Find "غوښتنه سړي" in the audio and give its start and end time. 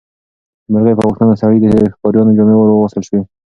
1.07-1.57